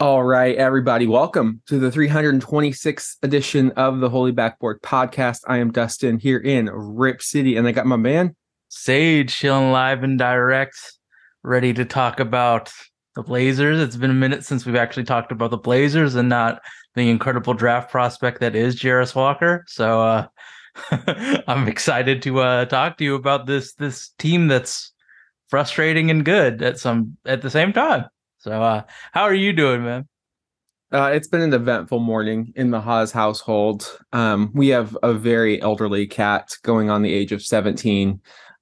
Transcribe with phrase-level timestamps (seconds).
[0.00, 5.40] All right, everybody, welcome to the 326th edition of the Holy Backboard podcast.
[5.46, 8.34] I am Dustin here in Rip City, and I got my man.
[8.68, 10.99] Sage chilling live and direct,
[11.42, 12.72] ready to talk about
[13.16, 13.80] the Blazers.
[13.80, 16.60] It's been a minute since we've actually talked about the Blazers and not
[16.94, 19.64] the incredible draft prospect that is Jarace Walker.
[19.68, 20.26] So uh
[21.48, 24.92] I'm excited to uh talk to you about this this team that's
[25.48, 28.06] frustrating and good at some at the same time.
[28.38, 30.08] So uh how are you doing, man?
[30.92, 33.96] Uh, it's been an eventful morning in the Haas household.
[34.12, 38.20] Um, we have a very elderly cat going on the age of 17,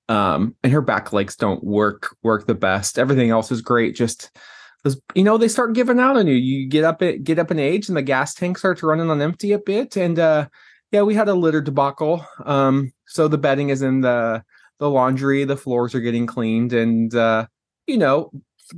[0.09, 2.99] um, and her back legs don't work work the best.
[2.99, 3.95] Everything else is great.
[3.95, 4.31] Just
[5.15, 6.35] you know, they start giving out on you.
[6.35, 9.21] You get up at get up in age, and the gas tank starts running on
[9.21, 9.97] empty a bit.
[9.97, 10.49] And uh,
[10.93, 12.25] yeah, we had a litter debacle.
[12.45, 14.43] Um, so the bedding is in the
[14.79, 15.45] the laundry.
[15.45, 17.47] The floors are getting cleaned, and uh,
[17.87, 18.31] you know,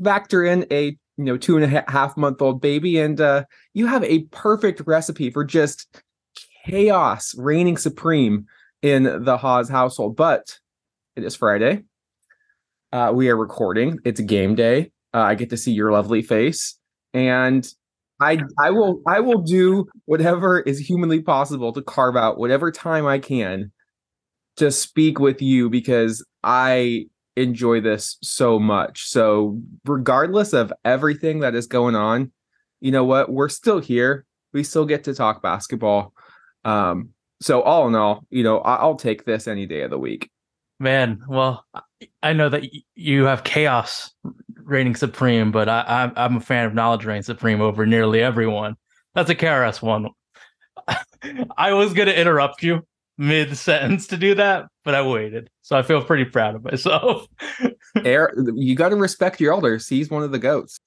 [0.03, 3.45] factor in a you know two and a ha- half month old baby, and uh,
[3.75, 6.03] you have a perfect recipe for just
[6.67, 8.47] chaos reigning supreme
[8.83, 10.17] in the Haas household.
[10.17, 10.59] But
[11.17, 11.85] it is Friday.
[12.93, 13.99] Uh, we are recording.
[14.05, 14.93] It's game day.
[15.15, 16.79] Uh, I get to see your lovely face,
[17.15, 17.67] and
[18.21, 23.07] I I will I will do whatever is humanly possible to carve out whatever time
[23.07, 23.73] I can
[24.57, 29.09] to speak with you because I enjoy this so much.
[29.09, 32.33] So regardless of everything that is going on,
[32.81, 33.33] you know what?
[33.33, 34.27] We're still here.
[34.53, 36.13] We still get to talk basketball.
[36.65, 40.31] Um, so all in all, you know, I'll take this any day of the week.
[40.81, 41.67] Man, well,
[42.23, 42.65] I- know that
[42.95, 44.11] you have chaos
[44.55, 48.77] reigning supreme, but I, I'm I'm a fan of knowledge reigning supreme over nearly everyone.
[49.15, 50.09] That's a KRS one.
[51.59, 52.87] I was gonna interrupt you
[53.19, 57.27] mid sentence to do that, but I waited, so I feel pretty proud of myself.
[58.05, 59.87] Air, you got to respect your elders.
[59.87, 60.81] He's one of the goats.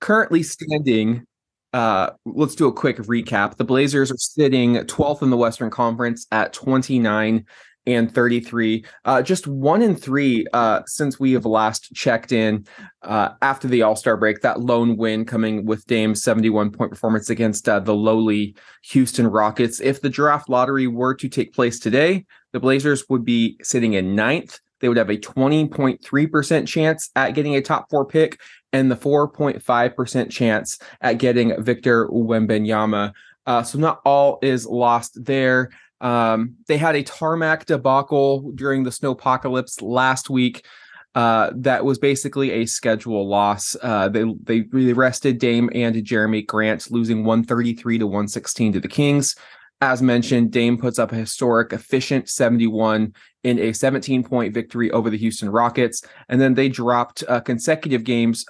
[0.00, 1.24] Currently standing,
[1.72, 3.56] uh, let's do a quick recap.
[3.56, 7.44] The Blazers are sitting 12th in the Western Conference at 29
[7.86, 8.84] and 33.
[9.04, 12.66] Uh, just one in three uh, since we have last checked in
[13.02, 14.40] uh, after the All Star break.
[14.40, 19.80] That lone win coming with Dame's 71 point performance against uh, the lowly Houston Rockets.
[19.80, 24.14] If the draft lottery were to take place today, the Blazers would be sitting in
[24.14, 24.58] ninth.
[24.80, 28.40] They would have a 20.3% chance at getting a top four pick
[28.72, 33.12] and the 4.5% chance at getting Victor Wembanyama.
[33.46, 35.70] Uh, so not all is lost there.
[36.00, 40.66] Um, they had a tarmac debacle during the snowpocalypse last week.
[41.14, 43.74] Uh, that was basically a schedule loss.
[43.82, 49.34] Uh, they they rested Dame and Jerami Grant, losing 133 to 116 to the Kings.
[49.80, 53.14] As mentioned, Dame puts up a historic, efficient 71
[53.44, 56.02] in a 17 point victory over the Houston Rockets.
[56.28, 58.44] And then they dropped uh, consecutive games.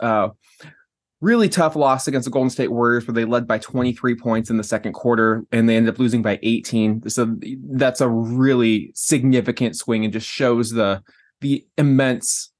[1.23, 4.59] Really tough loss against the Golden State Warriors, where they led by 23 points in
[4.59, 7.09] the second quarter and they ended up losing by 18.
[7.09, 7.37] So
[7.71, 11.03] that's a really significant swing and just shows the
[11.41, 12.53] the immense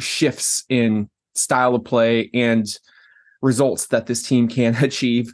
[0.00, 2.66] shifts in style of play and
[3.42, 5.32] results that this team can achieve.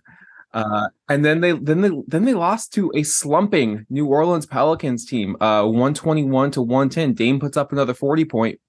[0.54, 5.04] Uh, and then they then they then they lost to a slumping New Orleans Pelicans
[5.04, 7.12] team, uh, 121 to 110.
[7.12, 8.60] Dame puts up another 40 point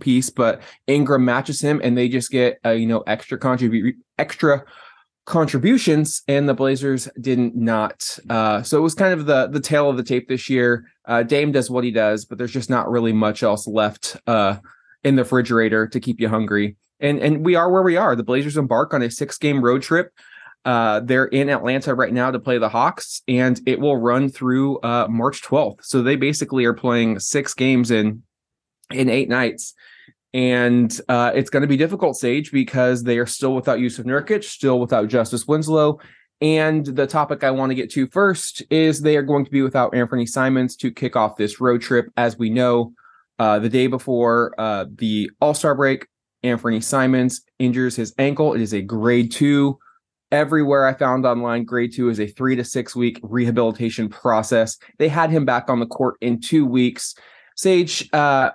[0.00, 4.64] piece, but Ingram matches him, and they just get uh, you know extra contribute extra
[5.26, 8.18] contributions, and the Blazers didn't not.
[8.30, 10.86] Uh, so it was kind of the the tale of the tape this year.
[11.04, 14.56] Uh, Dame does what he does, but there's just not really much else left uh,
[15.04, 16.76] in the refrigerator to keep you hungry.
[17.00, 18.16] And and we are where we are.
[18.16, 20.12] The Blazers embark on a six game road trip.
[20.64, 24.80] Uh, they're in Atlanta right now to play the Hawks, and it will run through
[24.80, 25.84] uh, March 12th.
[25.84, 28.24] So they basically are playing six games in
[28.92, 29.74] in eight nights.
[30.34, 34.44] And uh, it's going to be difficult, Sage, because they are still without Jusuf Nurkic,
[34.44, 35.98] still without Justice Winslow.
[36.42, 39.62] And the topic I want to get to first is they are going to be
[39.62, 42.06] without Anfernee Simons to kick off this road trip.
[42.16, 42.92] As we know,
[43.38, 46.06] uh, the day before uh, the All Star break,
[46.44, 48.52] Anfernee Simons injures his ankle.
[48.52, 49.78] It is a grade two.
[50.32, 54.76] Everywhere I found online, grade two is a three to six week rehabilitation process.
[54.98, 57.14] They had him back on the court in two weeks.
[57.56, 58.50] Sage, uh,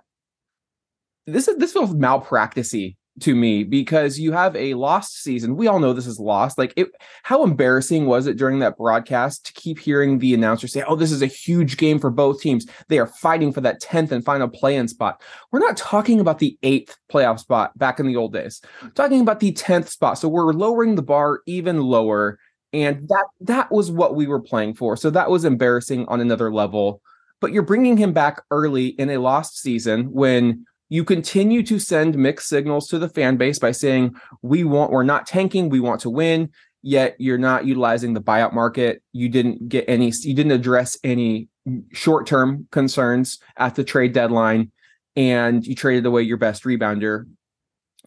[1.27, 5.57] this is this feels malpracticey to me because you have a lost season.
[5.57, 6.57] We all know this is lost.
[6.57, 6.89] Like it
[7.23, 11.11] how embarrassing was it during that broadcast to keep hearing the announcer say, "Oh, this
[11.11, 12.65] is a huge game for both teams.
[12.87, 15.21] They are fighting for that 10th and final play-in spot."
[15.51, 18.61] We're not talking about the 8th playoff spot back in the old days.
[18.81, 20.17] We're talking about the 10th spot.
[20.17, 22.39] So we're lowering the bar even lower
[22.73, 24.95] and that that was what we were playing for.
[24.95, 27.01] So that was embarrassing on another level.
[27.39, 32.17] But you're bringing him back early in a lost season when you continue to send
[32.17, 36.01] mixed signals to the fan base by saying we want we're not tanking we want
[36.01, 36.49] to win
[36.83, 41.47] yet you're not utilizing the buyout market you didn't get any you didn't address any
[41.93, 44.69] short-term concerns at the trade deadline
[45.15, 47.25] and you traded away your best rebounder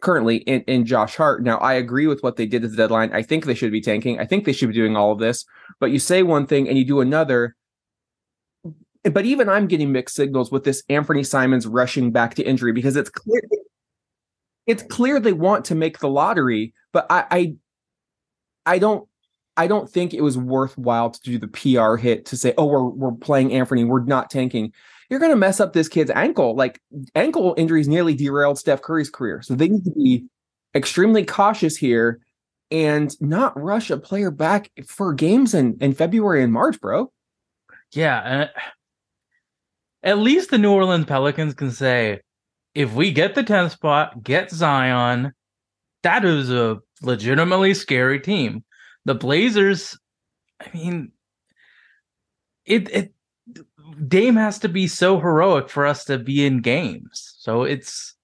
[0.01, 1.43] currently in, in Josh Hart.
[1.43, 3.13] Now, I agree with what they did at the deadline.
[3.13, 4.21] I think they should be tanking.
[4.21, 5.47] I think they should be doing all of this.
[5.81, 7.57] But you say one thing and you do another,
[9.13, 12.97] but even I'm getting mixed signals with this Anfernee Simons rushing back to injury because
[12.97, 13.43] it's clear
[14.67, 17.55] it's clear they want to make the lottery, but I I,
[18.67, 19.09] I don't
[19.57, 22.85] I don't think it was worthwhile to do the PR hit to say, oh, we're
[22.85, 24.73] we're playing Anfernee, we're not tanking.
[25.11, 26.57] You're gonna mess up this kid's ankle.
[26.57, 26.81] Like
[27.15, 29.43] ankle injuries nearly derailed Steph Curry's career.
[29.43, 30.25] So they need to be
[30.75, 32.21] extremely cautious here
[32.71, 37.13] and not rush a player back for games in, in February and March, bro.
[37.93, 38.49] Yeah,
[40.05, 42.21] at least the New Orleans Pelicans can say,
[42.75, 45.33] if we get the 10th spot, get Zion,
[46.03, 48.63] that is a legitimately scary team.
[49.07, 49.99] The Blazers,
[50.61, 51.13] I mean,
[52.67, 53.15] it it
[54.09, 57.35] Dame has to be so heroic for us to be in games.
[57.39, 58.15] So it's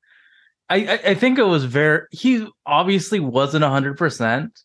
[0.69, 4.61] I I, think it was very he obviously wasn't hundred percent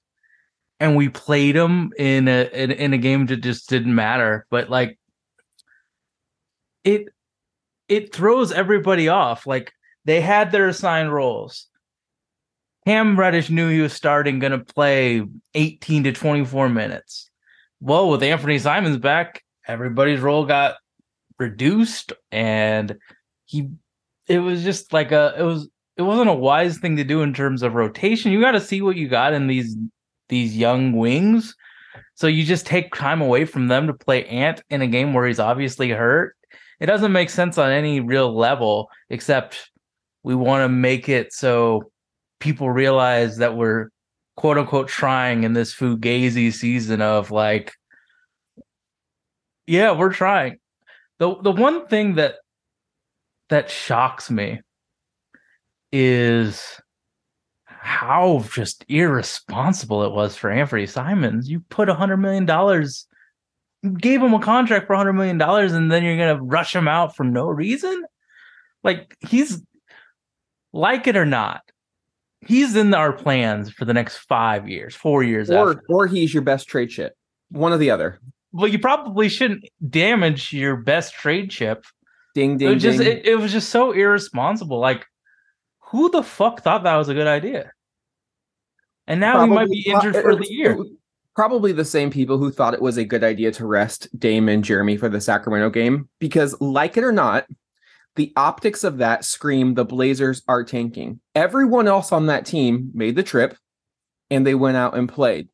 [0.80, 4.46] and we played him in a in, in a game that just didn't matter.
[4.50, 4.98] But like
[6.86, 7.10] it
[7.90, 9.46] it throws everybody off.
[9.46, 9.74] Like
[10.06, 11.68] they had their assigned roles.
[12.86, 15.24] Cam Reddish knew he was starting going to play
[15.56, 17.30] 18 to 24 minutes.
[17.82, 20.76] Well, with Anfernee Simons back, everybody's role got
[21.40, 22.98] reduced and
[23.46, 23.70] he
[24.28, 25.68] it was just like a it was
[25.98, 28.32] it wasn't a wise thing to do in terms of rotation.
[28.32, 29.76] You got to see what you got in these
[30.30, 31.56] these young wings.
[32.16, 35.28] So you just take time away from them to play Ant in a game where
[35.28, 36.35] he's obviously hurt.
[36.80, 39.72] It doesn't make sense on any real level, except
[40.24, 41.92] we want to make it so
[42.39, 43.89] people realize that we're
[44.36, 47.74] quote unquote trying in this fugazi season of like,
[49.68, 50.57] yeah, we're trying.
[51.19, 52.36] The the one thing that
[53.50, 54.62] that shocks me
[55.92, 56.81] is
[57.66, 61.50] how just irresponsible it was for Anfernee Simons.
[61.50, 63.07] You put a hundred million dollars,
[63.94, 66.88] gave him a contract for a hundred million dollars, and then you're gonna rush him
[66.88, 68.04] out for no reason.
[68.84, 69.62] Like he's
[70.74, 71.62] like it or not,
[72.46, 75.50] he's in our plans for the next five years, four years.
[75.50, 75.84] Or after.
[75.90, 77.14] or he's your best trade chip.
[77.50, 78.20] One or the other.
[78.52, 81.86] Well, you probably shouldn't damage your best trade chip.
[82.34, 83.08] Ding It ding was just ding.
[83.08, 84.80] it, it was just so irresponsible.
[84.80, 85.06] Like,
[85.80, 87.72] who the fuck thought that was a good idea?
[89.08, 90.78] And now he might be injured for the year.
[91.36, 94.64] Probably the same people who thought it was a good idea to rest Dame and
[94.64, 97.46] Jerami for the Sacramento game, because like it or not,
[98.16, 101.20] the optics of that scream the Blazers are tanking.
[101.36, 103.58] Everyone else on that team made the trip
[104.30, 105.50] and they went out and played.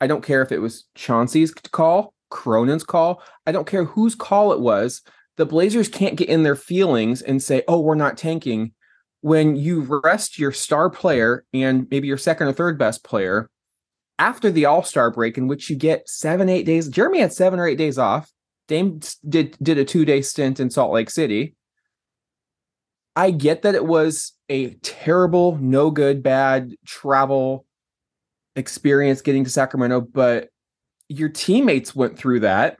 [0.00, 3.22] I don't care if it was Chauncey's call, Cronin's call.
[3.46, 5.02] I don't care whose call it was.
[5.36, 8.72] The Blazers can't get in their feelings and say, oh, we're not tanking
[9.20, 13.48] when you rest your star player and maybe your second or third best player
[14.18, 16.88] after the All Star break, in which you get seven, eight days.
[16.88, 18.32] Jerami had seven or eight days off.
[18.66, 21.54] Dame did did a two day stint in Salt Lake City.
[23.16, 27.66] I get that it was a terrible, no good, bad travel
[28.54, 30.50] experience getting to Sacramento, but
[31.08, 32.76] your teammates went through that.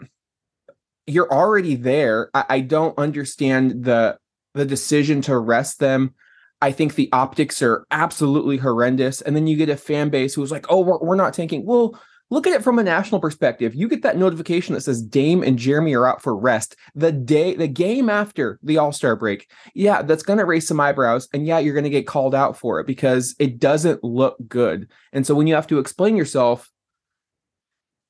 [1.06, 2.30] You're already there.
[2.34, 4.18] I, I don't understand the
[4.54, 6.14] the decision to rest them.
[6.60, 9.20] I think the optics are absolutely horrendous.
[9.20, 11.64] And then you get a fan base who's like, oh, we're, we're not tanking.
[11.64, 11.98] Well,
[12.30, 13.74] look at it from a national perspective.
[13.74, 17.54] You get that notification that says Dame and Jerami are out for rest the day,
[17.54, 19.50] the game after the All Star break.
[19.74, 21.28] Yeah, that's going to raise some eyebrows.
[21.32, 24.88] And yeah, you're going to get called out for it because it doesn't look good.
[25.12, 26.70] And so when you have to explain yourself,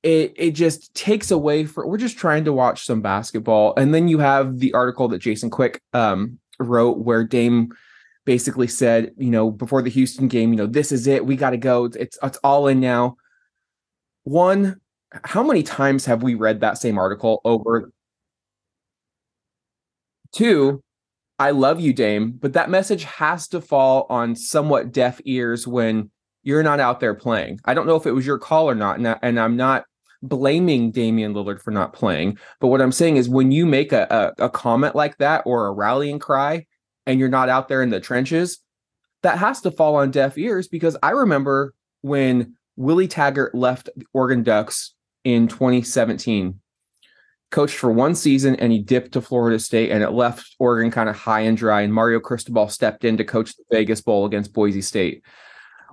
[0.03, 4.07] it it just takes away for we're just trying to watch some basketball and then
[4.07, 7.73] you have the article that Jason Quick um wrote where Dame
[8.29, 11.51] basically said you know before the Houston game you know this is it we got
[11.51, 13.17] to go it's, it's all in now
[14.25, 14.79] one
[15.25, 17.91] how many times have we read that same article over
[20.31, 20.83] two
[21.41, 26.11] I love you, Dame, but that message has to fall on somewhat deaf ears when
[26.43, 27.61] you're not out there playing.
[27.65, 29.85] I don't know if it was your call or not, and, I, and I'm not
[30.21, 32.39] blaming Damian Lillard for not playing.
[32.61, 35.69] But what I'm saying is when you make a, a, a comment like that or
[35.69, 36.67] a rallying cry
[37.09, 38.61] and you're not out there in the trenches,
[39.23, 44.05] that has to fall on deaf ears because I remember when Willie Taggart left the
[44.13, 46.61] Oregon Ducks in 2017,
[47.51, 51.09] coached for one season and he dipped to Florida State and it left Oregon kind
[51.09, 51.81] of high and dry.
[51.81, 55.25] And Mario Cristobal stepped in to coach the Vegas Bowl against Boise State.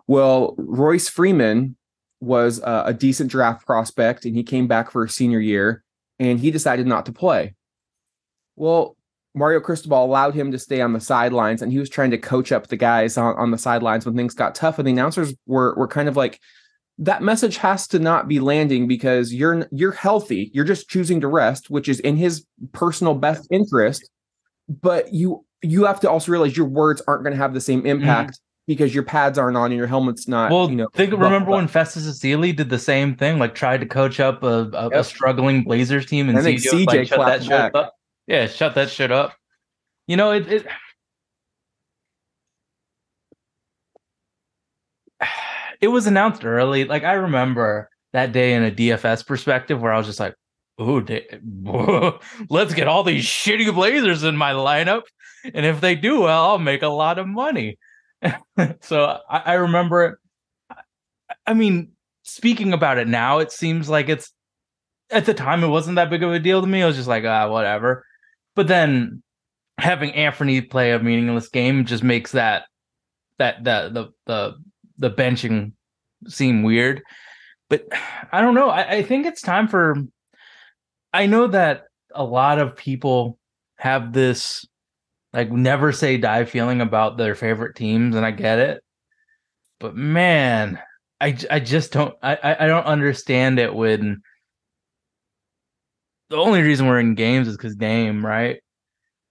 [0.07, 1.77] Well, Royce Freeman
[2.19, 5.83] was a, a decent draft prospect and he came back for a senior year
[6.19, 7.55] and he decided not to play.
[8.57, 8.97] Well,
[9.35, 12.51] Mario Cristobal allowed him to stay on the sidelines and he was trying to coach
[12.51, 14.79] up the guys on, on the sidelines when things got tough.
[14.79, 16.39] And the announcers were were kind of like,
[16.97, 20.51] that message has to not be landing because you're you're healthy.
[20.53, 24.09] You're just choosing to rest, which is in his personal best interest.
[24.69, 27.79] But you you have to also realize your words aren't going to have the same
[27.79, 28.01] mm-hmm.
[28.01, 30.51] impact because your pads aren't on and your helmet's not.
[30.51, 33.85] Well, you know, think remember when Festus Ezeli did the same thing, like tried to
[33.85, 37.43] coach up a, a, a struggling Blazers team, and I CJ, CJ like, shut that
[37.43, 37.93] shit up.
[38.27, 39.33] Yeah, shut that shit up.
[40.07, 40.67] You know, it, it
[45.81, 46.85] it was announced early.
[46.85, 50.35] Like I remember that day in a DFS perspective where I was just like,
[50.81, 51.27] "Ooh, da-
[52.49, 55.03] let's get all these shitty Blazers in my lineup,
[55.53, 57.77] and if they do well, I'll make a lot of money."
[58.81, 60.19] so I, I remember.
[61.45, 61.91] I mean,
[62.23, 64.31] speaking about it now, it seems like it's
[65.11, 66.83] at the time it wasn't that big of a deal to me.
[66.83, 68.05] I was just like, ah, whatever.
[68.55, 69.21] But then
[69.77, 72.65] having Anfernee play a meaningless game just makes that
[73.39, 74.53] that that the the
[74.97, 75.73] the benching
[76.27, 77.01] seem weird.
[77.69, 77.85] But
[78.31, 78.69] I don't know.
[78.69, 79.95] I, I think it's time for.
[81.13, 81.83] I know that
[82.13, 83.37] a lot of people
[83.77, 84.65] have this
[85.33, 88.81] like never say die feeling about their favorite teams, and I get it.
[89.79, 90.79] But man,
[91.19, 94.21] I, I just don't I I I don't understand it when
[96.35, 98.59] the only reason we're in games is because Dame, right?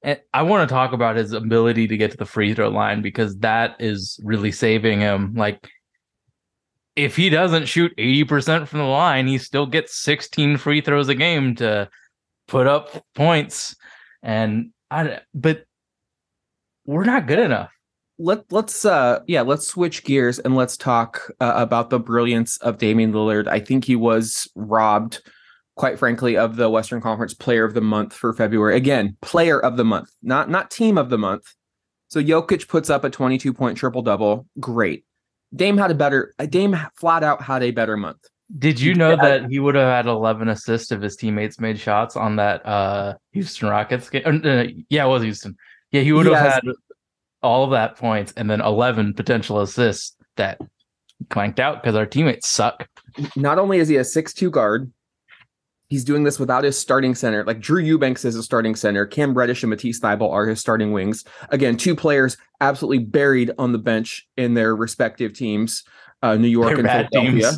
[0.03, 3.03] And I want to talk about his ability to get to the free throw line
[3.03, 5.35] because that is really saving him.
[5.35, 5.69] Like,
[6.97, 11.15] if he doesn't shoot 80% from the line, he still gets 16 free throws a
[11.15, 11.89] game to
[12.49, 13.75] put up points.
[14.23, 15.65] And I, but
[16.87, 17.71] we're not good enough.
[18.19, 22.79] let let's uh yeah let's switch gears and let's talk uh, about the brilliance of
[22.79, 23.49] Damian Lillard.
[23.49, 25.21] I think he was robbed,
[25.77, 28.77] quite frankly, of the Western Conference Player of the Month for February.
[28.77, 31.45] Again, Player of the Month, not not Team of the Month.
[32.09, 34.47] So Jokic puts up a 22 point triple double.
[34.61, 35.05] Great.
[35.55, 36.35] Dame had a better.
[36.49, 38.19] Dame flat out had a better month.
[38.59, 39.17] Did you know Yeah.
[39.41, 43.15] that he would have had 11 assists if his teammates made shots on that uh
[43.33, 44.23] Houston Rockets game?
[44.27, 45.57] uh, uh, yeah, it was Houston.
[45.91, 46.55] Yeah, he would have Yes.
[46.55, 46.65] had
[47.43, 50.59] all of that points and then 11 potential assists that
[51.31, 52.89] clanked out because our teammates suck.
[53.37, 54.91] not only is he a six-two guard,
[55.89, 57.45] he's doing this without his starting center.
[57.45, 59.07] Like Drew Eubanks is a starting center.
[59.07, 61.25] Cam Reddish and Matisse Thybulle are his starting wings.
[61.51, 65.85] Again, two players absolutely buried on the bench in their respective teams,
[66.23, 67.53] uh, New York They're and Philadelphia.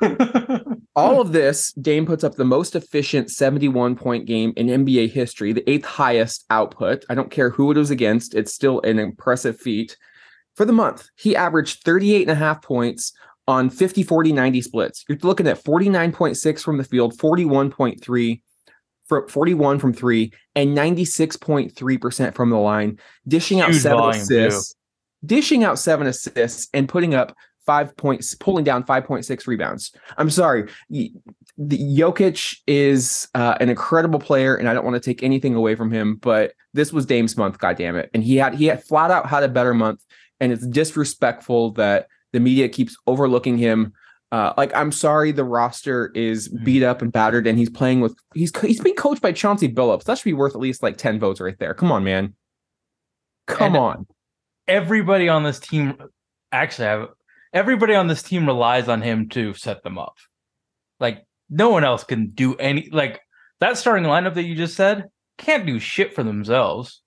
[0.96, 5.52] All of this, Dame puts up the most efficient 71 point game in NBA history,
[5.52, 7.04] the eighth highest output.
[7.08, 9.96] I don't care who it was against, it's still an impressive feat.
[10.54, 13.14] For the month, he averaged 38 and a half points
[13.48, 15.04] on 50, 40, 90 splits.
[15.08, 18.40] You're looking at 49.6 from the field, 41.3
[19.06, 24.46] from 41 from three, and 96.3% from the line, dishing out Huge seven volume, too.
[24.46, 24.74] assists,
[25.24, 27.34] dishing out seven assists, and putting up
[27.66, 29.92] five points, pulling down 5.6 rebounds.
[30.16, 30.68] I'm sorry.
[30.90, 31.12] The
[31.58, 35.90] Jokic is uh, an incredible player, and I don't want to take anything away from
[35.90, 38.10] him, but this was Dame's month, goddamn it.
[38.14, 40.04] And he had he had flat out had a better month,
[40.40, 43.92] and it's disrespectful that the media keeps overlooking him.
[44.30, 46.64] Uh, like I'm sorry, the roster is Mhm.
[46.64, 50.04] beat up and battered, and he's playing with he's he's being coached by Chauncey Billups.
[50.04, 51.74] That should be worth at least like ten votes right there.
[51.74, 52.34] Come on, man.
[53.46, 54.06] Come And- on.
[54.68, 55.98] Everybody on this team,
[56.52, 57.08] actually, have,
[57.52, 60.14] everybody on this team relies on him to set them up.
[61.00, 63.20] Like, no one else can do any, like,
[63.58, 67.01] that starting lineup that you just said can't do shit for themselves.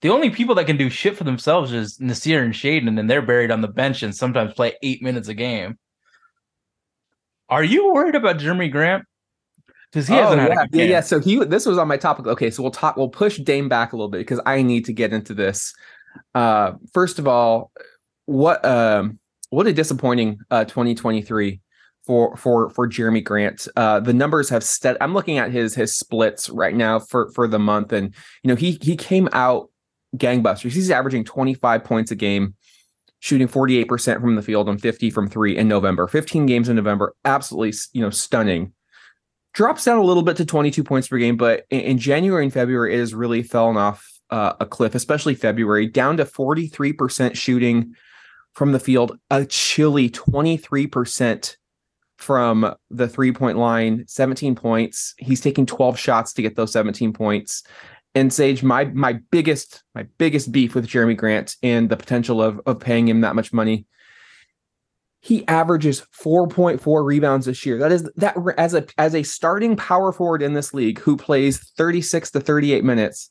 [0.00, 3.22] The only people that can do shit for themselves is Nassir and Shaedon, and they're
[3.22, 5.78] buried on the bench and sometimes play eight minutes a game.
[7.48, 9.04] Are you worried about Jerami Grant?
[9.90, 11.00] Because he hasn't had Oh, yeah, a yeah, yeah.
[11.00, 12.26] So he this was on my topic.
[12.26, 12.96] Okay, so we'll talk.
[12.96, 15.74] We'll push Dame back a little bit because I need to get into this.
[16.34, 17.72] Uh, first of all,
[18.26, 19.18] what um
[19.50, 21.60] what a disappointing uh 2023
[22.04, 23.66] for for for Jerami Grant.
[23.76, 24.98] Uh, the numbers have stead.
[25.00, 28.56] I'm looking at his his splits right now for for the month, and you know
[28.56, 29.70] he he came out
[30.16, 30.72] gangbusters.
[30.72, 32.54] He's averaging 25 points a game,
[33.20, 36.06] shooting 48% from the field and 50 from three in November.
[36.06, 38.72] 15 games in November, absolutely, you know, stunning.
[39.54, 42.52] Drops down a little bit to 22 points per game, but in, in January and
[42.52, 47.94] February, it has really fallen off uh, a cliff, especially February, down to 43% shooting
[48.52, 51.56] from the field, a chilly 23%
[52.18, 55.14] from the three point line, 17 points.
[55.18, 57.62] He's taking 12 shots to get those 17 points.
[58.14, 62.60] And Sage, my my biggest my biggest beef with Jerami Grant and the potential of
[62.66, 63.86] of paying him that much money.
[65.20, 67.78] He averages 4.4 rebounds this year.
[67.78, 71.58] That is that as a as a starting power forward in this league who plays
[71.76, 73.30] 36 to 38 minutes.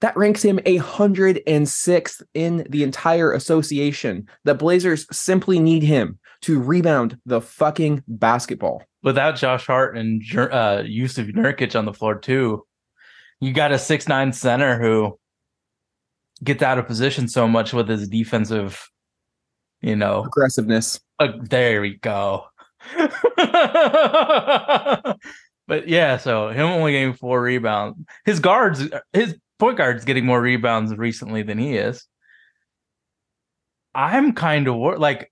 [0.00, 4.28] That ranks him 106th in the entire association.
[4.44, 8.82] The Blazers simply need him to rebound the fucking basketball.
[9.02, 12.66] Without Josh Hart and uh, Jusuf Nurkic on the floor too,
[13.44, 15.18] you got a six nine center who
[16.42, 18.88] gets out of position so much with his defensive,
[19.82, 20.98] you know, Aggressiveness.
[21.18, 22.46] uh, there we go.
[25.66, 27.98] but yeah, so him only getting four rebounds.
[28.24, 28.82] His guards,
[29.12, 32.06] his point guard's getting more rebounds recently than he is.
[33.94, 35.30] I'm kind of wor- like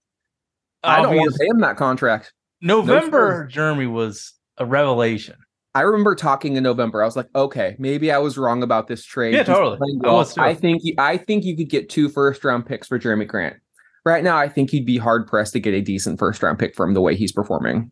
[0.84, 2.34] I don't want to pay him that contract.
[2.60, 5.36] November Jerami was a revelation.
[5.74, 7.02] I remember talking in November.
[7.02, 9.34] I was like, okay, maybe I was wrong about this trade.
[9.34, 9.78] Yeah, totally.
[10.04, 10.32] Oh, I well.
[10.38, 13.56] I think you- I think you could get two first round picks for Jerami Grant.
[14.04, 16.74] Right now, I think he'd be hard pressed to get a decent first round pick
[16.74, 17.90] from the way he's performing.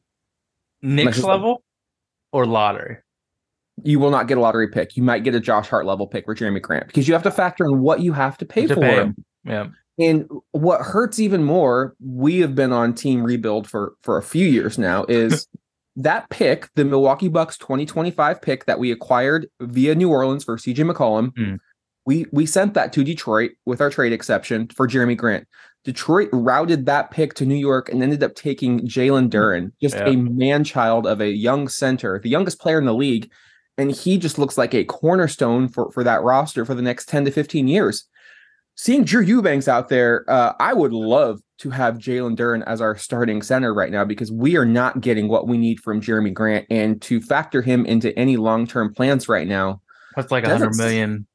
[0.82, 1.62] Knicks like- level
[2.32, 2.98] or lottery.
[3.82, 4.94] You will not get a lottery pick.
[4.96, 7.30] You might get a Josh Hart level pick for Jerami Grant because you have to
[7.30, 9.14] factor in what you have to pay To for pay him.
[9.44, 9.68] Yeah.
[9.98, 14.46] And what hurts even more, we have been on team rebuild for for a few
[14.46, 15.46] years now, is
[15.96, 20.90] that pick, the Milwaukee Bucks 2025 pick that we acquired via New Orleans for CJ
[20.90, 21.32] McCollum.
[21.34, 21.58] Mm.
[22.06, 25.46] We we sent that to Detroit with our trade exception for Jerami Grant.
[25.84, 30.08] Detroit routed that pick to New York and ended up taking Jalen Duren, just Yeah.
[30.08, 33.30] a man child of a young center, the youngest player in the league.
[33.78, 37.24] And he just looks like a cornerstone for, for that roster for the next 10
[37.24, 38.06] to 15 years
[38.80, 42.96] seeing Drew Eubanks out there, uh, I would love to have Jalen Duren as our
[42.96, 46.66] starting center right now because we are not getting what we need from Jerami Grant,
[46.70, 49.82] and to factor him into any long term plans right now
[50.16, 51.26] That's like a hundred million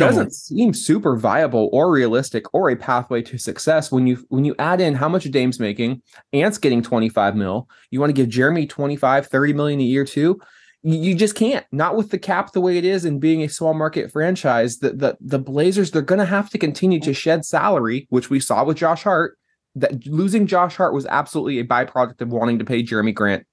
[0.00, 4.54] doesn't seem super viable or realistic or a pathway to success when you when you
[4.58, 7.68] add in how much Dame's making, Ant's getting 25 mil.
[7.90, 10.40] You want to give Jerami 25, 30 million a year too.
[10.82, 11.66] You just can't.
[11.72, 14.78] Not with the cap the way it is and being a small market franchise.
[14.78, 18.64] The the, the Blazers, they're gonna have to continue to shed salary, which we saw
[18.64, 19.36] with Josh Hart.
[19.74, 23.46] That losing Josh Hart was absolutely a byproduct of wanting to pay Jerami Grant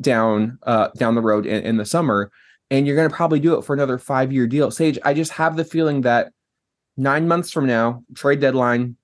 [0.00, 2.32] down uh down the road in, in the summer
[2.70, 4.70] and you're going to probably do it for another five year deal.
[4.70, 6.32] Sage, I just have the feeling that
[6.96, 8.96] nine months from now, trade deadline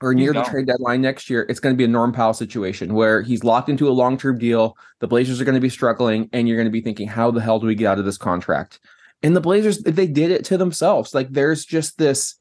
[0.00, 2.94] or near the trade deadline next year, it's going to be a Norm Powell situation
[2.94, 4.76] where he's locked into a long term deal.
[5.00, 7.40] The Blazers are going to be struggling, and you're going to be thinking, how the
[7.40, 8.78] hell do we get out of this contract?
[9.22, 11.14] And the Blazers, they did it to themselves.
[11.14, 12.36] Like there's just this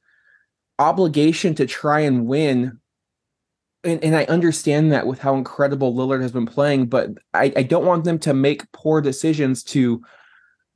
[0.78, 2.80] obligation to try and win.
[3.84, 7.64] And, and I understand that with how incredible Lillard has been playing, but I, I
[7.64, 10.04] don't want them to make poor decisions to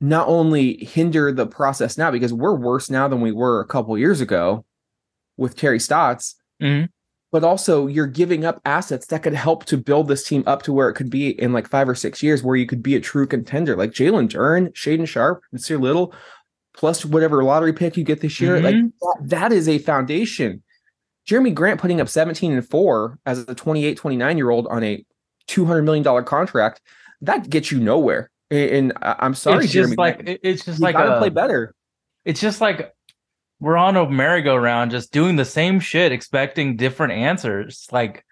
[0.00, 3.96] not only hinder the process now because we're worse now than we were a couple
[3.96, 4.64] years ago
[5.36, 6.88] with Terry Stotts, Mhm.
[7.32, 10.72] but also you're giving up assets that could help to build this team up to
[10.72, 13.00] where it could be in like five or six years, where you could be a
[13.00, 16.14] true contender like Jalen Duren, Shaedon Sharpe, and Sear Little,
[16.74, 18.60] plus whatever lottery pick you get this year.
[18.60, 18.92] Like Mhm.
[19.00, 20.62] that, that is a foundation.
[21.28, 25.04] Jerami Grant putting up 17 and 4 as a 28, 29 year old on a
[25.48, 26.80] $200 million contract,
[27.22, 28.30] that gets you nowhere.
[28.50, 29.86] And, I'm sorry, it's Jerami.
[29.86, 31.74] just like Grant, it- it's just you like gotta a, play better.
[32.26, 32.92] it's just like
[33.62, 38.24] we're on a merry-go-round just doing the same shit expecting different answers like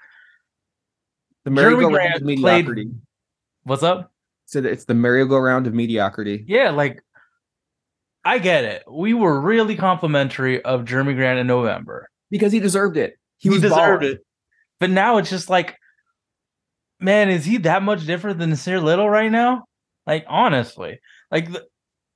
[1.45, 2.91] The merry-go-round of played- mediocrity.
[3.63, 4.13] what's up
[4.47, 6.45] So it's the merry-go-round of mediocrity.
[6.49, 7.03] yeah like
[8.25, 12.97] i get it we were really complimentary of jerami grant in november Because he deserved
[12.97, 13.15] it.
[13.39, 14.17] He, he, deserved balling.
[14.17, 14.27] it
[14.81, 15.77] but now it's just like
[16.99, 19.65] man is he that much different than Nassir little right now
[20.07, 21.65] like honestly like the,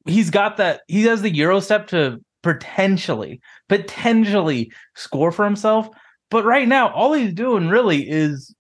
[0.07, 5.89] he's got that he has the euro step to potentially potentially score for himself
[6.31, 8.55] but right now all he's doing really is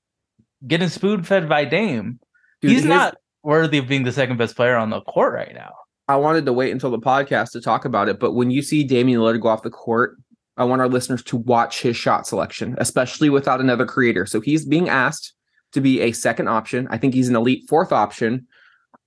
[0.66, 2.18] getting spoon fed by dame
[2.60, 5.54] Dude, he's his- not worthy of being the second best player on the court right
[5.54, 5.72] now
[6.06, 8.84] I wanted to wait until the podcast to talk about it, but when you see
[8.84, 10.18] Damian Lillard go off the court,
[10.58, 14.26] I want our listeners to watch his shot selection, especially without another creator.
[14.26, 15.32] So he's being asked
[15.72, 16.86] to be a second option.
[16.90, 18.46] I think he's an elite fourth option.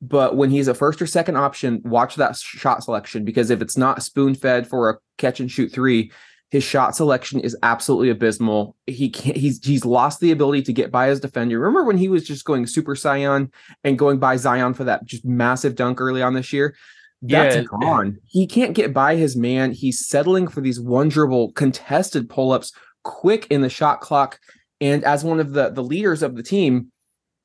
[0.02, 3.78] But when he's a first or second option, watch that shot selection because if it's
[3.78, 6.12] not spoon fed for a catch and shoot three,
[6.50, 8.76] his shot selection is absolutely abysmal.
[8.86, 9.36] He can't.
[9.36, 11.60] He's he's lost the ability to get by his defender.
[11.60, 13.52] Remember when he was just going super Zion
[13.84, 16.76] and going by Zion for that just massive dunk early on this year?
[17.22, 17.64] That's Yeah.
[17.64, 18.18] gone.
[18.28, 19.72] He can't get by his man.
[19.72, 22.72] He's settling for these one dribble contested pull ups
[23.04, 24.40] quick in the shot clock.
[24.80, 26.92] And as one of the the leaders of the team,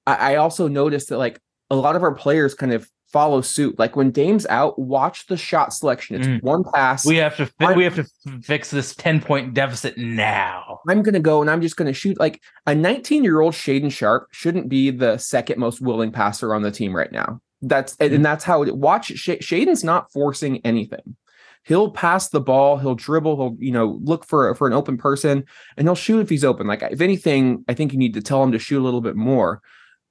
[0.06, 1.40] I, I also noticed that like
[1.72, 3.78] a lot of our players kind of follow suit.
[3.78, 6.16] Like when Dame's out, watch the shot selection.
[6.16, 6.42] It's Mhm.
[6.42, 7.04] one pass.
[7.04, 8.04] We have to fi- we have to
[8.42, 10.80] fix this 10 point deficit now.
[10.88, 12.18] I'm going to go and I'm just going to shoot.
[12.18, 16.62] Like a 19 year old Shaedon Sharpe shouldn't be the second most willing passer on
[16.62, 17.40] the team right now.
[17.60, 21.16] That's and, and that's how it, watch Sh- Shaedon's not forcing anything.
[21.64, 25.44] He'll pass the ball, he'll dribble, he'll you know look for for an open person,
[25.76, 26.66] and he'll shoot if he's open.
[26.66, 29.16] Like if anything, I think you need to tell him to shoot a little bit
[29.16, 29.60] more.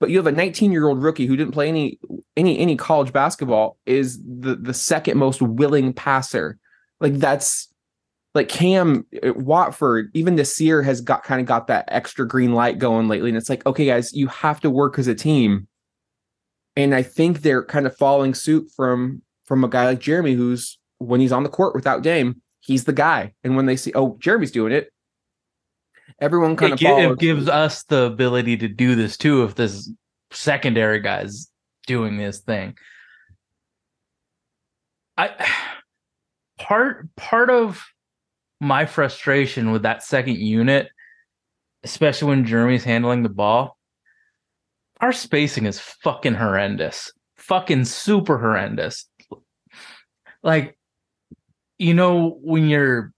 [0.02, 2.00] But you have a 19 year old rookie who didn't play any
[2.36, 6.58] any any college basketball is the the second most willing passer.
[7.00, 7.72] Like that's
[8.34, 12.54] like Cam uh, Watford, even this year has got kind of got that extra green
[12.54, 13.30] light going lately.
[13.30, 15.68] And it's like, okay, guys, you have to work as a team.
[16.76, 20.80] And I think they're kind of following suit from from a guy like Jerami, who's
[20.98, 23.34] when he's on the court without Dame, he's the guy.
[23.44, 24.92] And when they see, oh, Jerami's doing it,
[26.20, 29.90] everyone kind It, of it gives us the ability to do this too if this
[30.32, 31.50] secondary guy's
[31.88, 32.76] doing this thing.
[35.18, 35.32] I
[36.58, 37.84] part part of
[38.60, 40.90] my frustration with that second unit,
[41.84, 43.78] especially when Jerami's handling the ball,
[45.00, 47.12] our spacing is fucking horrendous.
[47.38, 49.08] Fucking super horrendous.
[50.44, 50.78] Like,
[51.80, 53.12] you know, when you're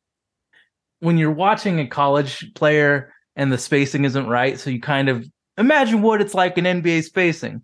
[1.03, 5.29] when you're watching a college player and the spacing isn't right, so you kind of
[5.57, 7.61] imagine what it's like in NBA spacing.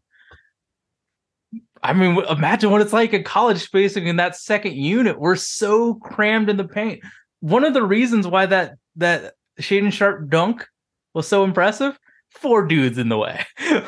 [1.81, 5.17] I mean, imagine what it's like in college spacing in that second unit.
[5.17, 7.01] We're so crammed in the paint.
[7.39, 10.67] One of the reasons why that that Shaedon Sharpe dunk
[11.13, 11.97] was so impressive,
[12.31, 13.45] four dudes in the way.
[13.57, 13.83] I,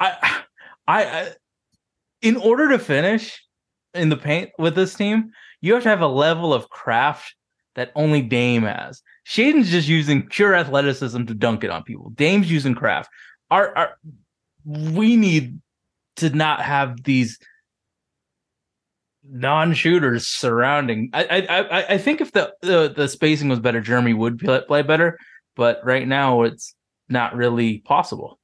[0.00, 1.32] I, I,
[2.22, 3.44] in order to finish
[3.92, 7.34] in the paint with this team, you have to have a level of craft
[7.74, 9.02] that only Dame has.
[9.26, 12.10] Shaedon's just using pure athleticism to dunk it on people.
[12.10, 13.10] Dame's using craft.
[13.50, 13.90] Our, our
[14.64, 15.60] we need
[16.16, 17.38] to not have these
[19.28, 21.10] non-shooters surrounding.
[21.12, 24.60] I I I, I think if the, the the spacing was better, Jerami would play,
[24.66, 25.18] play better.
[25.54, 26.74] But right now, it's
[27.08, 28.38] not really possible.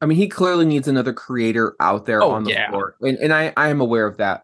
[0.00, 2.70] I mean, he clearly needs another creator out there Oh, on the yeah.
[2.70, 2.96] floor.
[3.00, 4.42] And, and I, I am aware of that.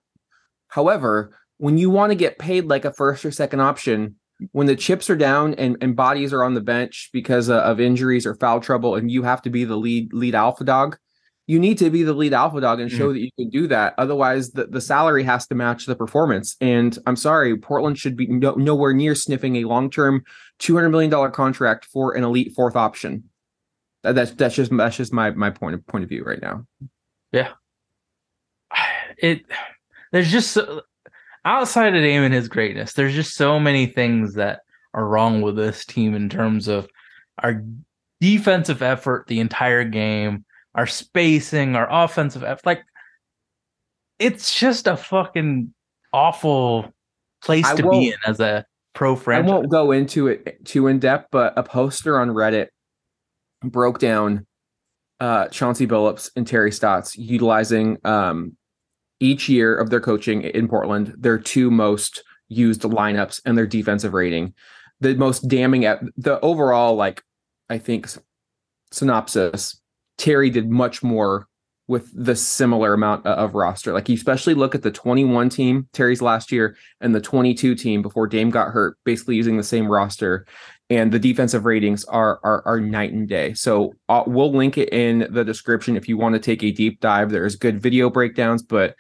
[0.69, 4.17] However, when you want to get paid like a first or second option,
[4.53, 7.81] when the chips are down and, and bodies are on the bench because uh, of
[7.81, 10.97] injuries or foul trouble, and you have to be the lead lead alpha dog,
[11.47, 13.95] you need to be the lead alpha dog and show that you can do that.
[13.99, 16.57] Otherwise, the, the salary has to match the performance.
[16.61, 20.23] And I'm sorry, Portland should be no, nowhere near sniffing a long term,
[20.59, 23.25] two hundred million dollar contract for an elite fourth option.
[24.03, 26.65] That- That's that's just that's just my my point of point of view right now.
[27.33, 27.53] Yeah.
[29.21, 29.43] It
[30.13, 30.57] there's just
[31.49, 34.61] outside of Dame and his greatness, there's just so many things that
[34.93, 36.89] are wrong with this team in terms of
[37.43, 37.63] our
[38.21, 42.67] defensive effort the entire game, our spacing, our offensive effort.
[42.67, 42.83] Like
[44.19, 45.73] it's just a fucking
[46.13, 46.93] awful
[47.43, 49.51] place I to be in as a pro franchise.
[49.51, 52.69] I won't go into it too in depth, but a poster on Reddit
[53.63, 54.47] broke down
[55.21, 58.57] uh, Chauncey Billups and Terry Stotts utilizing um,
[59.21, 64.15] each year of their coaching in Portland their two most used lineups and their defensive
[64.15, 64.55] rating.
[65.01, 67.23] The most damning at the overall, like
[67.69, 68.09] I think,
[68.91, 69.81] synopsis.
[70.17, 71.47] Terry did much more
[71.87, 73.93] with the similar amount of roster.
[73.93, 78.03] Like you especially look at the 21 team Terry's last year and the 22 team
[78.03, 80.47] before Dame got hurt, basically using the same roster,
[80.91, 83.55] and the defensive ratings are are, are night and day.
[83.55, 87.01] So uh, we'll link it in the description if you want to take a deep
[87.01, 87.31] dive.
[87.31, 88.95] There's good video breakdowns, but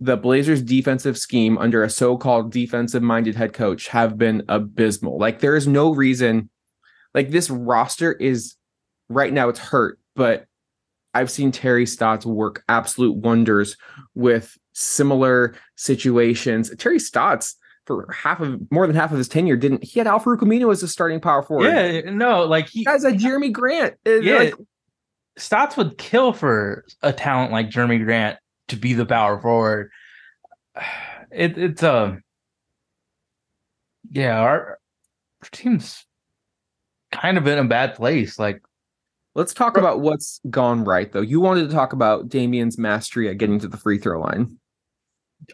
[0.00, 5.16] the Blazers defensive scheme under a so-called defensive-minded head coach have been abysmal.
[5.16, 6.50] Like there is no reason
[7.14, 8.56] like this roster is
[9.08, 10.46] right now it's hurt, but
[11.14, 13.76] I've seen Terry Stotts work absolute wonders
[14.14, 16.74] with similar situations.
[16.78, 20.38] Terry Stotts, for half of more than half of his tenure, didn't he had Al-Farouq
[20.38, 21.66] Aminu as a starting power forward?
[21.66, 23.94] yeah, no, like he Guys like Jerami Grant.
[24.06, 24.54] Uh, Yeah, like,
[25.36, 29.90] Stotts would kill for a talent like Jerami Grant to be the power forward.
[31.34, 32.22] It, it's um,
[34.10, 34.78] yeah, our,
[35.42, 36.04] our team's
[37.10, 38.38] kind of in a bad place.
[38.38, 38.60] Like
[39.34, 41.22] Let's talk about what's gone right, though.
[41.22, 44.58] You wanted to talk about Damian's mastery at getting to the free throw line.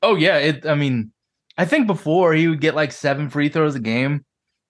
[0.02, 0.66] Oh yeah, it.
[0.66, 1.12] I mean,
[1.58, 4.24] I think before he would get like seven free throws a game,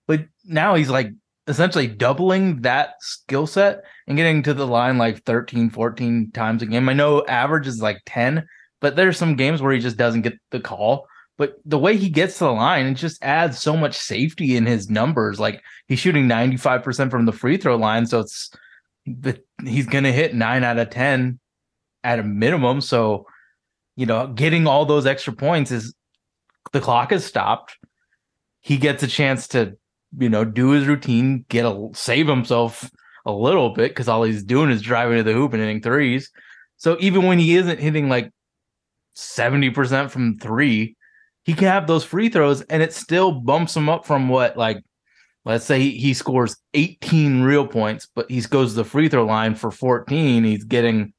[0.07, 1.11] but now he's like
[1.47, 6.65] essentially doubling that skill set and getting to the line like 13, 14 times a
[6.65, 6.89] game.
[6.89, 8.45] I know average is like 10,
[8.81, 11.07] but there's some games where he just doesn't get the call.
[11.37, 14.65] But the way he gets to the line, it just adds so much safety in
[14.65, 15.39] his numbers.
[15.39, 18.07] Like he's shooting 95% from the free throw line.
[18.07, 18.51] So it's
[19.05, 21.39] the, he's going to hit nine out of 10
[22.03, 22.81] at a minimum.
[22.81, 23.27] So,
[23.95, 25.93] you know, getting all those extra points is
[26.71, 27.77] the clock is stopped.
[28.61, 29.77] He gets a chance to,
[30.17, 32.89] you know, do his routine, get a save himself
[33.25, 36.31] a little bit because all he's doing is driving to the hoop and hitting threes.
[36.77, 38.31] So even when he isn't hitting like
[39.15, 40.95] 70% from three,
[41.43, 44.81] he can have those free throws and it still bumps him up from what, like,
[45.45, 49.25] let's say he, he scores 18 real points, but he goes to the free throw
[49.25, 50.43] line for 14.
[50.43, 51.13] He's getting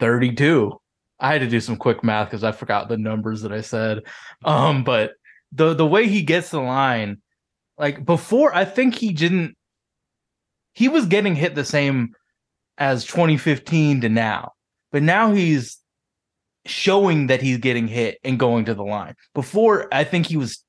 [0.00, 0.78] 32.
[1.18, 4.02] I had to do some quick math because I forgot the numbers that I said.
[4.44, 5.12] Um, but
[5.52, 7.18] the the way he gets the line,
[7.78, 9.56] like before, I think he didn't.
[10.74, 12.10] He was getting hit the same
[12.76, 14.52] as 2015 to now,
[14.92, 15.78] but now he's
[16.66, 19.14] showing that he's getting hit and going to the line.
[19.34, 20.62] Before, I think he was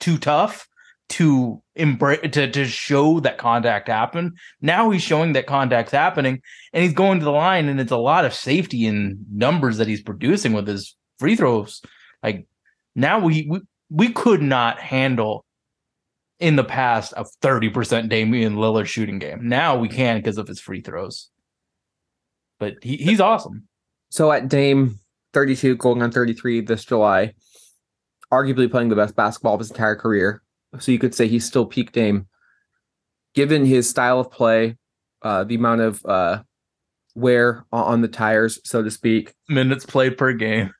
[0.00, 0.66] too tough
[1.12, 4.38] to embrace to, to show that contact happened.
[4.62, 6.40] Now he's showing that contact's happening
[6.72, 9.88] and he's going to the line and it's a lot of safety in numbers that
[9.88, 11.82] he's producing with his free throws.
[12.22, 12.46] Like
[12.94, 15.44] now we we, we could not handle
[16.40, 19.48] in the past a 30% Damian Lillard shooting game.
[19.48, 21.28] Now we can because of his free throws.
[22.58, 23.68] But he, he's awesome.
[24.08, 24.98] So at Dame,
[25.34, 27.34] 32, going on 33 this July,
[28.32, 30.42] arguably playing the best basketball of his entire career.
[30.78, 32.26] So you could say he's still peak Dame.
[33.34, 34.76] Given his style of play,
[35.22, 36.42] uh, the amount of uh,
[37.14, 39.34] wear on- the tires, so to speak.
[39.48, 40.72] Minutes played per game.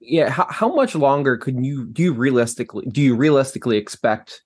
[0.00, 4.42] Yeah, how, how much longer could you do you realistically do you realistically expect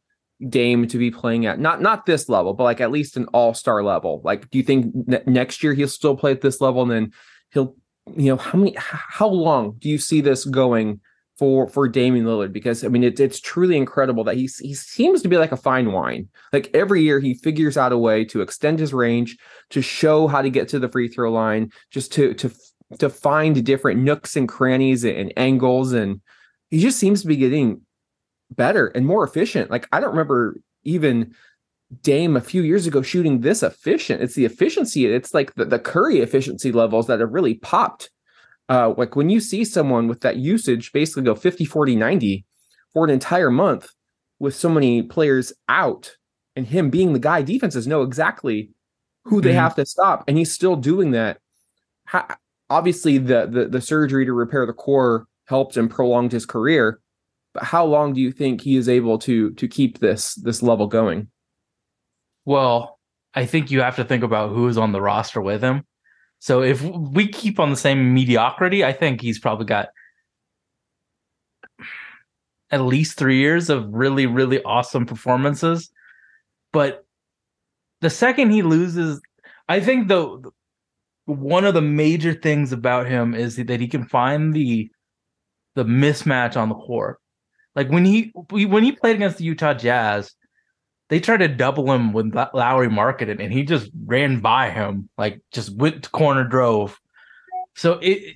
[0.49, 3.53] Dame to be playing at not not this level, but like at least an all
[3.55, 4.23] star level?
[4.25, 7.13] Like, do you think ne- next year he'll still play at this level, and then
[7.51, 7.77] he'll
[8.17, 11.01] you know how many how long do you see this going
[11.43, 12.53] for for Damian Lillard?
[12.53, 15.57] Because I mean it's it's truly incredible that he he seems to be like a
[15.57, 16.29] fine wine.
[16.53, 19.37] Like every year he figures out a way to extend his range,
[19.71, 22.53] to show how to get to the free throw line, just to to
[23.01, 26.21] to find different nooks and crannies and angles, and
[26.71, 27.81] he just seems to be getting
[28.53, 29.69] better and more efficient.
[29.69, 31.35] Like I don't remember even
[32.03, 34.23] Dame a few years ago shooting this efficient.
[34.23, 35.07] It's the efficiency.
[35.07, 38.11] It's like the, the Curry efficiency levels that have really popped.
[38.73, 42.45] Uh, like when you see someone with that usage basically go 50, 40, 90
[42.93, 43.89] for an entire month
[44.39, 46.17] with so many players out
[46.57, 48.71] and him being the guy, defenses know exactly
[49.25, 49.61] who they Mhm.
[49.65, 50.25] have to stop.
[50.27, 51.39] And he's still doing that.
[52.07, 52.27] How,
[52.71, 57.01] obviously the, the the surgery to repair the core helped and prolonged his career.
[57.55, 60.87] But how long do you think he is able to to keep this this level
[60.87, 61.29] going?
[62.45, 62.99] Well,
[63.35, 65.85] I think you have to think about who's on the roster with him.
[66.43, 69.91] So if we keep on the same mediocrity, I think he's probably got
[72.69, 75.93] at least three years of really, really awesome performances.
[76.73, 77.07] But
[78.01, 79.21] the second he loses,
[79.69, 80.51] I think the
[81.27, 84.91] one of the major things about him is that he can find the
[85.77, 87.21] the mismatch on the court.
[87.77, 90.35] Like when he when he played against the Utah Jazz,
[91.13, 95.43] they tried to double him when Lauri Markkanen, and he just ran by him, like
[95.53, 96.99] just went to corner drove.
[97.77, 98.35] So it,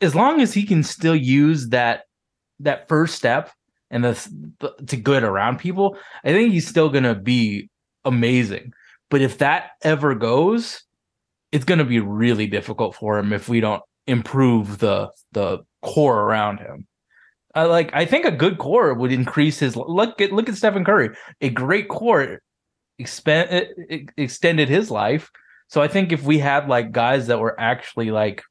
[0.00, 2.04] as long as he can still use that
[2.60, 3.52] that first step
[3.90, 7.68] and the, the to good around people, I think he's still gonna be
[8.06, 8.72] amazing.
[9.10, 10.82] But if that ever goes,
[11.52, 16.60] it's gonna be really difficult for him if we don't improve the the core around
[16.60, 16.86] him.
[17.54, 20.84] I like I think a good core would increase his look at look at Stephen
[20.84, 21.10] Curry.
[21.40, 22.40] A great core
[22.98, 23.68] expand
[24.16, 25.30] extended his life.
[25.68, 28.42] So I think if we had like guys that were actually like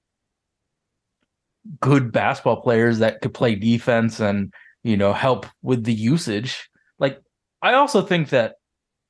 [1.80, 7.20] good basketball players that could play defense and you know help with the usage, like
[7.62, 8.56] I also think that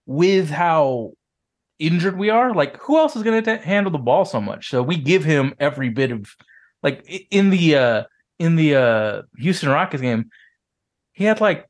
[0.06, 1.14] with how
[1.80, 4.70] injured we are, like who else is going to handle the ball so much?
[4.70, 6.36] So we give him every bit of
[6.84, 8.04] like in the uh
[8.40, 10.30] in the uh Houston Rockets game,
[11.14, 11.68] he had like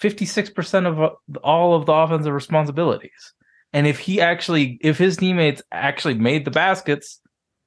[0.00, 1.10] 56% of uh,
[1.42, 3.32] all of the offensive responsibilities.
[3.72, 7.20] And if he actually if his teammates actually made the baskets,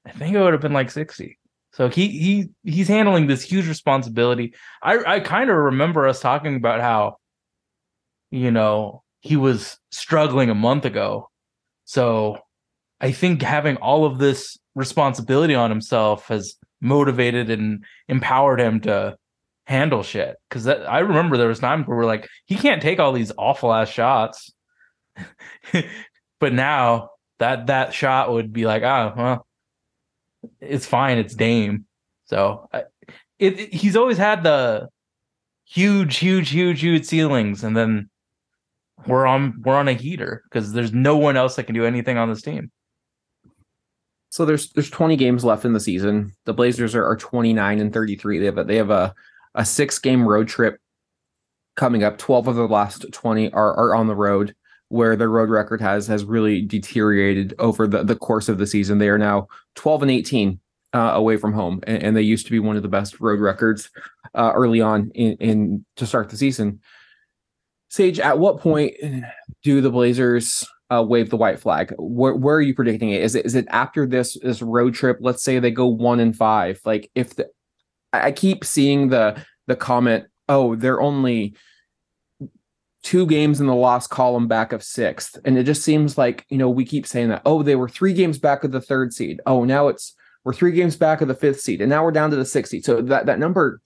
[0.05, 1.37] I think it would have been like 60.
[1.71, 4.53] So he he he's handling this huge responsibility.
[4.81, 7.17] I I kind of remember us talking about how
[8.31, 11.29] you know he was struggling a month ago.
[11.85, 12.39] So
[13.01, 19.17] I think having all of this responsibility on himself has motivated and empowered him to
[19.65, 20.35] handle shit.
[20.49, 23.73] Because I remember there was times where we're like, he can't take all these awful
[23.73, 24.51] ass shots,
[26.39, 29.47] but now that that shot would be like, ah, well,
[30.59, 31.17] it's fine.
[31.17, 31.85] It's Dame.
[32.25, 32.83] So I-
[33.37, 34.89] it, it- he's always had the
[35.65, 38.09] huge, huge, huge, huge ceilings, and then
[39.07, 42.17] we're on we're on a heater because there's no one else that can do anything
[42.17, 42.69] on this team.
[44.29, 46.33] So there's there's 20 games left in the season.
[46.45, 48.39] The Blazers are, are 29 and 33.
[48.39, 49.13] They have a, they have a
[49.55, 50.79] a six game road trip
[51.75, 52.17] coming up.
[52.17, 54.55] 12 of the last 20 are are on the road,
[54.89, 58.99] where their road record has has really deteriorated over the, the course of the season.
[58.99, 60.59] They are now 12 and 18
[60.93, 63.39] uh, away from home, and, and they used to be one of the best road
[63.39, 63.89] records
[64.35, 66.81] uh, early on in, in to start the season.
[67.89, 68.93] Sage, at what point
[69.63, 71.93] do the Blazers uh, wave the white flag?
[71.97, 73.21] Where, where are you predicting it?
[73.21, 75.17] Is it is it after this this road trip?
[75.21, 76.79] Let's say they go one and five.
[76.85, 77.49] Like if the,
[78.11, 81.55] I keep seeing the the comment, oh, they're only
[83.03, 86.57] two games in the loss column back of sixth, and it just seems like you
[86.57, 87.43] know we keep saying that.
[87.45, 89.41] Oh, they were three games back of the third seed.
[89.45, 92.31] Oh, now it's we're three games back of the fifth seed, and now we're down
[92.31, 92.85] to the sixth seed.
[92.85, 93.81] So that that number,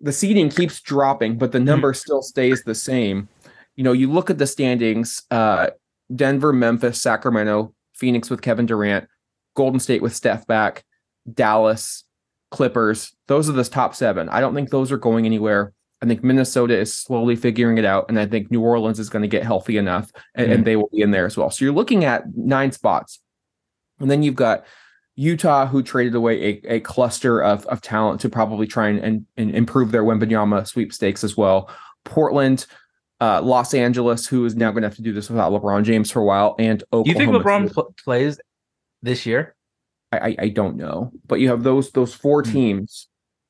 [0.00, 3.28] the seeding keeps dropping, but the number still stays the same.
[3.76, 5.22] You know, you look at the standings.
[5.30, 5.70] Uh,
[6.14, 9.08] Denver, Memphis, Sacramento, Phoenix with Kevin Durant,
[9.54, 10.84] Golden State with Steph back,
[11.32, 12.04] Dallas,
[12.50, 13.14] Clippers.
[13.28, 14.28] Those are the top seven.
[14.28, 15.72] I don't think those are going anywhere.
[16.02, 19.22] I think Minnesota is slowly figuring it out, and I think New Orleans is going
[19.22, 20.64] to get healthy enough, and, and mm.
[20.64, 21.50] they will be in there as well.
[21.50, 23.20] So you're looking at nine spots,
[23.98, 24.64] and then you've got
[25.16, 29.26] Utah, who traded away a, a cluster of, of talent to probably try and, and,
[29.36, 31.68] and improve their Wembanyama sweepstakes as well.
[32.04, 32.64] Portland,
[33.20, 36.10] uh, Los Angeles, who is now going to have to do this without LeBron James
[36.10, 37.04] for a while, and Oklahoma.
[37.04, 38.40] Do you think LeBron pl- plays
[39.02, 39.54] this year?
[40.12, 42.52] I, I I don't know, but you have those those four Hmm.
[42.52, 43.08] teams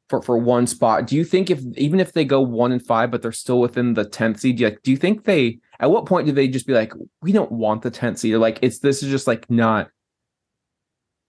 [0.08, 1.06] for for one spot.
[1.06, 3.94] Do you think if even if they go one and five, but they're still within
[3.94, 6.66] the tenth seed, do you, do you think they at what point do they just
[6.66, 8.34] be like, we don't want the tenth seed?
[8.36, 9.88] Like it's this is just like not.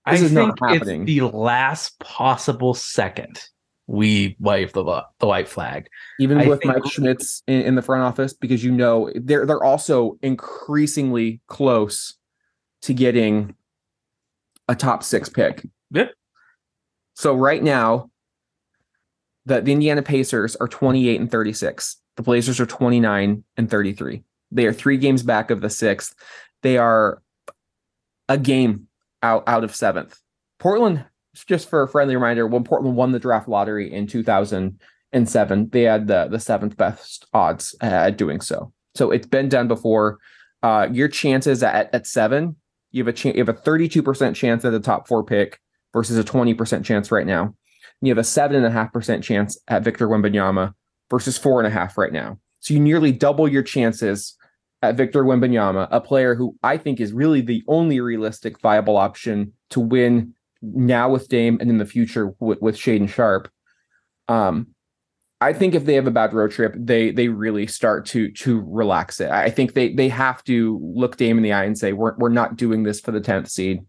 [0.10, 1.06] This I is think not it's happening.
[1.06, 3.40] the last possible second
[3.92, 5.90] we wave the the white flag.
[6.18, 9.64] even I with Mike Schmitz in, in the front office, because you know they're they're
[9.64, 12.16] also increasingly close
[12.84, 13.54] to getting
[14.70, 15.68] a top six pick.
[15.92, 16.08] Yeah.
[17.16, 18.10] So right now,
[19.46, 21.98] the, the Indiana Pacers are 28 and 36.
[22.16, 24.24] The Blazers are 29 and 33.
[24.52, 26.16] They are three games back of the sixth.
[26.62, 27.22] They are
[28.30, 28.88] a game
[29.22, 30.18] out out of seventh.
[30.60, 35.84] Portland, just for a friendly reminder, when Portland won the draft lottery in 2007, they
[35.84, 38.72] had the, the seventh best odds at doing so.
[38.96, 40.20] So it's been done before.
[40.64, 42.56] Uh, your chances at, at seven,
[42.92, 45.60] you have a chance, you have a 32% chance at the top four pick
[45.94, 47.56] versus a 20% chance right now.
[48.02, 50.74] You have a seven and a half percent chance at Victor Wembanyama
[51.10, 52.40] versus four and a half right now.
[52.60, 54.36] So you nearly double your chances
[54.82, 59.54] at Victor Wembanyama, a player who I think is really the only realistic viable option
[59.70, 63.50] to win now with Dame and in the future with, with Shaedon Sharpe.
[64.28, 64.68] Um,
[65.42, 68.64] I think if they have a bad road trip, they they really start to to
[68.68, 69.32] relax it.
[69.32, 72.30] I think they they have to look Dame in the eye and say, we're we're
[72.30, 73.80] not doing this for the tenth seed.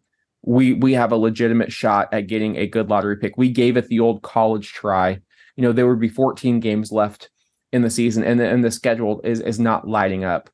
[0.41, 3.37] We we have a legitimate shot at getting a good lottery pick.
[3.37, 5.19] We gave it the old college try.
[5.57, 7.29] You know, there would be 14 games left
[7.71, 10.49] in the season, and the, and the schedule is is not lighting up.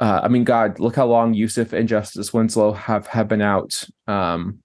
[0.00, 3.84] Uh, I mean, God, look how long Jusuf and Justice Winslow have have been out.
[4.06, 4.60] Um,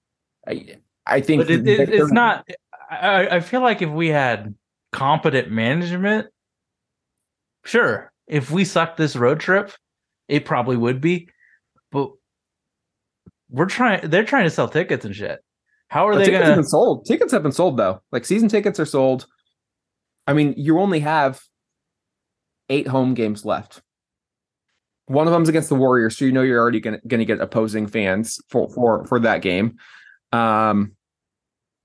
[0.46, 0.76] I
[1.06, 2.46] I think But it, it, it's not.
[2.90, 4.54] I, I feel like if we had
[4.92, 6.28] competent management,
[7.64, 8.12] sure.
[8.26, 9.72] If we sucked this road trip,
[10.28, 11.28] it probably would be.
[11.90, 12.10] But
[13.50, 14.08] we're trying.
[14.08, 15.40] They're trying to sell tickets and shit.
[15.88, 16.56] How are But they tickets gonna?
[16.56, 17.04] been sold.
[17.06, 18.00] Tickets have been sold though.
[18.12, 19.26] Like season tickets are sold.
[20.26, 21.40] I mean, you only have
[22.70, 23.82] eight home games left.
[25.06, 27.86] One of them's against the Warriors, so you know you're already gonna gonna get opposing
[27.86, 29.76] fans for for for that game.
[30.34, 30.96] Um,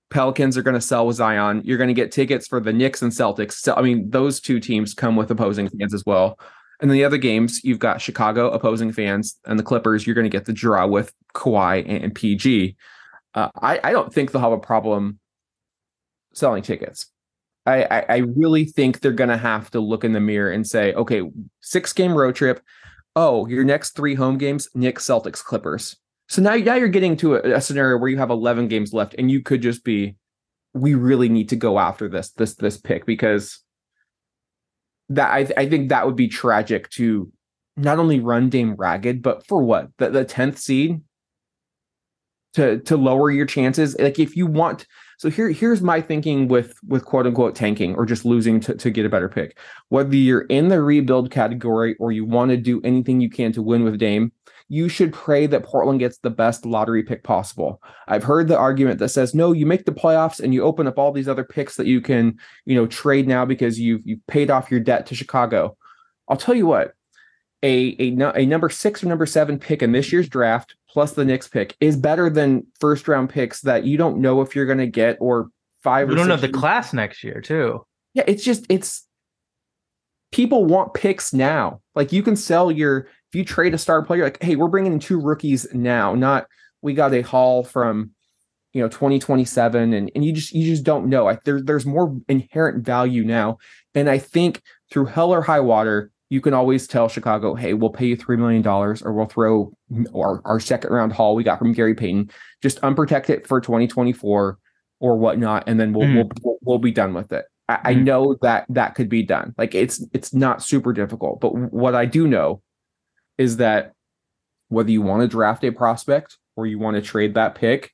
[0.10, 1.62] Pelicans are gonna sell with Zion.
[1.64, 3.54] You're gonna get tickets for the Knicks and Celtics.
[3.54, 6.40] So I mean, those two teams come with opposing fans as well.
[6.82, 10.08] And then the other games, you've got Chicago opposing fans, and the Clippers.
[10.08, 12.76] You're gonna get the draw with Kawhi and, and PG.
[13.36, 15.20] Uh, I, I don't think they'll have a problem
[16.34, 17.08] selling tickets.
[17.66, 20.66] I, I, I really think they're going to have to look in the mirror and
[20.66, 21.22] say, okay,
[21.62, 22.62] six game road trip.
[23.16, 25.98] Oh, your next three home games, Knicks, Celtics, Clippers.
[26.30, 29.16] So now, now you're getting to a, a scenario where you have 11 games left
[29.18, 30.16] and you could just be,
[30.74, 33.60] we really need to go after this, this, this pick because
[35.10, 37.32] that I, I think that would be tragic to
[37.76, 41.02] not only run Dame ragged, but for what the the tenth seed
[42.54, 43.98] to to lower your chances.
[43.98, 44.86] Like if you want,
[45.18, 48.90] so here here's my thinking with with quote unquote tanking or just losing to to
[48.90, 49.58] get a better pick.
[49.90, 53.62] Whether you're in the rebuild category or you want to do anything you can to
[53.62, 54.32] win with Dame,
[54.72, 57.82] you should pray that Portland gets the best lottery pick possible.
[58.08, 61.00] I've heard the argument that says, no, you make the playoffs and you open up
[61.00, 64.52] all these other picks that you can, you know, trade now because you've you've paid
[64.52, 65.76] off your debt to Chicago.
[66.28, 66.94] I'll tell you what,
[67.64, 71.26] a a, a number six or number seven pick in this year's draft plus the
[71.26, 74.78] Knicks pick is better than first round picks that you don't know if you're going
[74.78, 75.50] to get or
[75.84, 77.86] five We don't know the class next year too.
[78.14, 79.08] yeah, it's just it's
[80.32, 81.82] people want picks now.
[81.96, 84.94] Like you can sell your if you trade a star player, like hey, we're bringing
[84.94, 86.48] in two rookies now, not
[86.82, 88.12] we got a haul from
[88.74, 91.26] you know 2027 and and you just you just don't know.
[91.26, 93.58] Like there's there's more inherent value now,
[93.94, 94.62] and I think
[94.92, 96.12] through hell or high water.
[96.32, 99.74] You can always tell Chicago, hey, we'll pay you $3 million or we'll throw
[100.14, 102.30] our, our second round haul we got from Gary Payton.
[102.62, 104.60] Just unprotect it for 2024
[105.00, 106.14] or whatnot, and then we'll Mm.
[106.14, 107.46] we'll, we'll we'll be done with it.
[107.68, 108.04] I, I Mm.
[108.04, 109.56] know that that could be done.
[109.58, 112.62] Like it's it's not super difficult, but what I do know
[113.40, 113.94] is that
[114.68, 117.92] whether you want to draft a prospect or you want to trade that pick,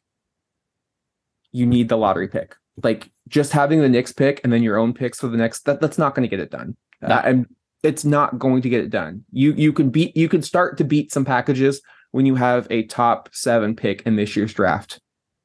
[1.54, 2.56] you need the lottery pick.
[2.84, 5.80] Like just having the Knicks pick and then your own picks for the next that,
[5.80, 6.76] that's not going to get it done.
[7.02, 7.16] No.
[7.16, 7.46] Uh, and
[7.84, 9.24] it's not going to get it done.
[9.32, 11.82] You you can beat you can start to beat some packages
[12.12, 15.00] when you have a top seven pick in this year's draft,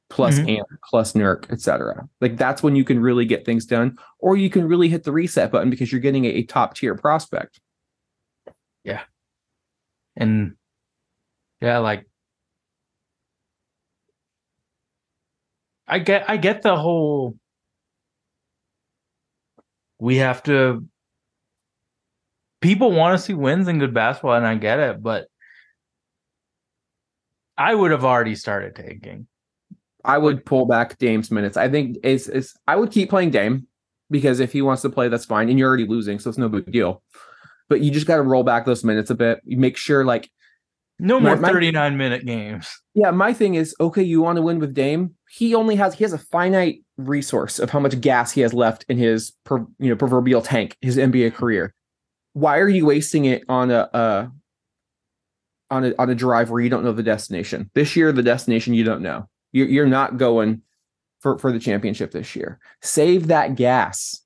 [0.08, 0.56] plus Mhm.
[0.58, 2.08] Ant, plus Nurk, etc.
[2.20, 5.12] Like that's when you can really get things done, or you can really hit the
[5.12, 7.60] reset button because you're getting a, a top tier prospect.
[10.16, 10.54] And
[11.60, 12.06] yeah, like
[15.86, 17.36] I get I get the whole
[19.98, 20.84] we have to
[22.60, 25.26] people want to see wins and good basketball and I get it, but
[27.56, 29.26] I would have already started taking.
[30.04, 31.56] I would pull back Dame's minutes.
[31.56, 33.66] I think it's, it's I would keep playing Dame
[34.10, 35.48] because if he wants to play, that's fine.
[35.50, 37.02] And you're already losing, so it's no big deal.
[37.70, 39.40] But you just got to roll back those minutes a bit.
[39.44, 40.28] You make sure, like,
[40.98, 42.68] No more My- my- 39 minute games.
[42.94, 44.02] yeah, my thing is okay.
[44.02, 45.14] You want to win with Dame?
[45.30, 48.84] He only has he has a finite resource of how much gas he has left
[48.90, 51.72] in his per, you know proverbial tank, his NBA career.
[52.34, 54.30] Why are you wasting it on a, a
[55.70, 57.70] on a on a drive where you don't know the destination?
[57.74, 59.26] This year, the destination you don't know.
[59.52, 60.60] You're you're not going
[61.20, 62.58] for for the championship this year.
[62.82, 64.20] Save that gas.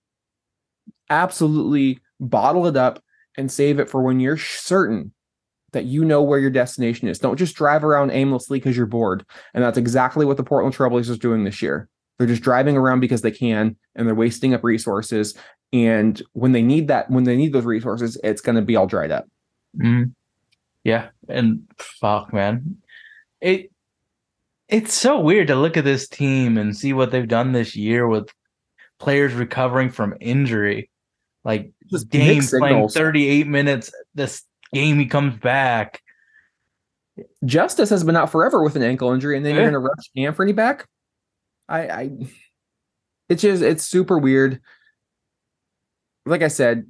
[1.11, 3.01] Absolutely bottle it up
[3.37, 5.12] and save it for when you're certain
[5.72, 7.18] that you know where your destination is.
[7.18, 9.26] Don't just drive around aimlessly because you're bored.
[9.55, 11.89] And that's exactly what the Portland Trailblazers are doing this year.
[12.16, 15.37] They're just driving around because they can and they're wasting up resources.
[15.72, 18.87] And when they need that, when they need those resources, it's going to be all
[18.87, 19.26] dried up.
[19.76, 20.12] Mhm.
[20.85, 22.76] Yeah, and fuck, man,
[23.41, 23.70] it
[24.68, 28.07] it's so weird to look at this team and see what they've done this year
[28.07, 28.28] with
[28.99, 30.91] players recovering from injury.
[31.45, 34.42] Like Just Dame playing 38 minutes this
[34.72, 36.03] game, he comes back.
[37.45, 40.11] Justice has been out forever with an ankle injury, and then you're going to rush
[40.16, 40.88] Anfernee back.
[41.68, 42.11] I, I,
[43.28, 44.61] it's just it's super weird.
[46.26, 46.86] Like I said,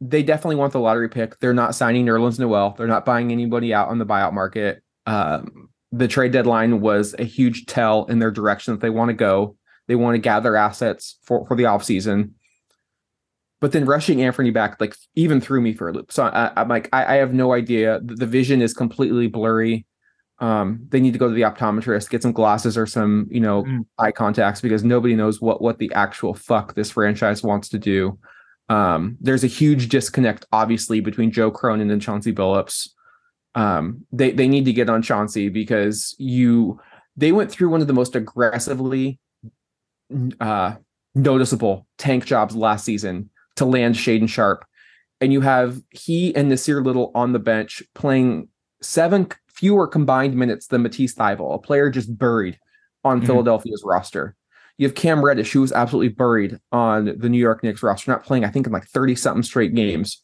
[0.00, 1.38] they definitely want the lottery pick.
[1.38, 2.74] They're not signing Nerlens Noel.
[2.76, 4.82] They're not buying anybody out on the buyout market.
[5.06, 9.14] Um, the trade deadline was a huge tell in their direction that they want to
[9.14, 9.56] go.
[9.86, 12.32] They want to gather assets for for the offseason.
[13.62, 16.10] But then rushing Anfernee back, like even threw me for a loop.
[16.10, 18.00] So I, I'm like, I, I have no idea.
[18.02, 19.86] The, the vision is completely blurry.
[20.40, 23.62] Um, they need to go to the optometrist, get some glasses or some, you know,
[23.62, 23.86] Mm.
[23.98, 28.18] eye contacts because nobody knows what what the actual fuck this franchise wants to do.
[28.68, 32.88] Um, there's a huge disconnect, obviously, between Joe Cronin and Chauncey Billups.
[33.54, 36.80] Um, they they need to get on Chauncey because you
[37.16, 39.20] they went through one of the most aggressively
[40.40, 40.74] uh
[41.14, 43.30] noticeable tank jobs last season
[43.62, 44.64] to land Shaedon Sharpe.
[45.20, 48.48] And you have he and Nassir Little on the bench playing
[48.82, 52.58] seven fewer combined minutes than Matisse Thybulle, a player just buried
[53.04, 53.26] on Mhm.
[53.26, 54.34] Philadelphia's roster.
[54.78, 58.24] You have Cam Reddish, who was absolutely buried on the New York Knicks roster, not
[58.24, 60.20] playing, I think, in like 30 something straight games.